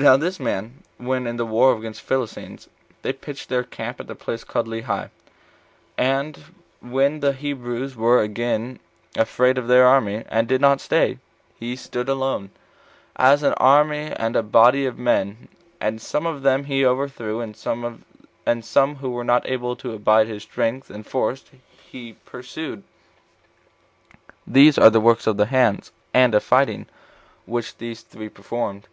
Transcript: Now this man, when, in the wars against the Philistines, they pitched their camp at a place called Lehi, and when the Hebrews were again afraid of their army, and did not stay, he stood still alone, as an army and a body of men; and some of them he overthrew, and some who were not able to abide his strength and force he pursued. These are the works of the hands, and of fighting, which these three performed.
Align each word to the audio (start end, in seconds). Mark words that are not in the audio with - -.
Now 0.00 0.16
this 0.16 0.40
man, 0.40 0.82
when, 0.96 1.24
in 1.28 1.36
the 1.36 1.46
wars 1.46 1.78
against 1.78 2.00
the 2.00 2.08
Philistines, 2.08 2.68
they 3.02 3.12
pitched 3.12 3.48
their 3.48 3.62
camp 3.62 4.00
at 4.00 4.10
a 4.10 4.16
place 4.16 4.42
called 4.42 4.66
Lehi, 4.66 5.08
and 5.96 6.36
when 6.80 7.20
the 7.20 7.32
Hebrews 7.32 7.94
were 7.94 8.20
again 8.20 8.80
afraid 9.14 9.56
of 9.56 9.68
their 9.68 9.86
army, 9.86 10.24
and 10.28 10.48
did 10.48 10.60
not 10.60 10.80
stay, 10.80 11.20
he 11.60 11.76
stood 11.76 12.06
still 12.08 12.16
alone, 12.16 12.50
as 13.14 13.44
an 13.44 13.52
army 13.52 14.10
and 14.16 14.34
a 14.34 14.42
body 14.42 14.84
of 14.84 14.98
men; 14.98 15.46
and 15.80 16.02
some 16.02 16.26
of 16.26 16.42
them 16.42 16.64
he 16.64 16.84
overthrew, 16.84 17.40
and 17.40 17.54
some 17.54 18.94
who 18.96 19.10
were 19.10 19.22
not 19.22 19.48
able 19.48 19.76
to 19.76 19.92
abide 19.94 20.26
his 20.26 20.42
strength 20.42 20.90
and 20.90 21.06
force 21.06 21.44
he 21.88 22.14
pursued. 22.26 22.82
These 24.44 24.76
are 24.76 24.90
the 24.90 24.98
works 24.98 25.28
of 25.28 25.36
the 25.36 25.46
hands, 25.46 25.92
and 26.12 26.34
of 26.34 26.42
fighting, 26.42 26.86
which 27.46 27.76
these 27.78 28.00
three 28.02 28.28
performed. 28.28 28.88